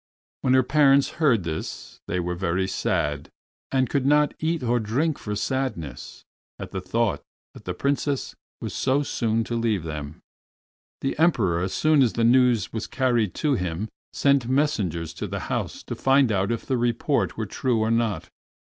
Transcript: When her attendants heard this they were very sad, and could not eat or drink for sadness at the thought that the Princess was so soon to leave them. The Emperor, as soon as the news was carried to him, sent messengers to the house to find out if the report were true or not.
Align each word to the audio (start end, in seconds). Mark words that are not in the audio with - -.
When 0.41 0.55
her 0.55 0.61
attendants 0.61 1.09
heard 1.21 1.43
this 1.43 2.01
they 2.07 2.19
were 2.19 2.33
very 2.33 2.67
sad, 2.67 3.29
and 3.71 3.87
could 3.87 4.03
not 4.03 4.33
eat 4.39 4.63
or 4.63 4.79
drink 4.79 5.19
for 5.19 5.35
sadness 5.35 6.25
at 6.57 6.71
the 6.71 6.81
thought 6.81 7.21
that 7.53 7.65
the 7.65 7.75
Princess 7.75 8.35
was 8.61 8.73
so 8.73 9.03
soon 9.03 9.43
to 9.43 9.55
leave 9.55 9.83
them. 9.83 10.23
The 11.01 11.15
Emperor, 11.19 11.61
as 11.61 11.75
soon 11.75 12.01
as 12.01 12.13
the 12.13 12.23
news 12.23 12.73
was 12.73 12.87
carried 12.87 13.35
to 13.45 13.53
him, 13.53 13.89
sent 14.11 14.49
messengers 14.49 15.13
to 15.13 15.27
the 15.27 15.41
house 15.53 15.83
to 15.83 15.93
find 15.93 16.31
out 16.31 16.51
if 16.51 16.65
the 16.65 16.77
report 16.79 17.37
were 17.37 17.45
true 17.45 17.77
or 17.79 17.91
not. 17.91 18.27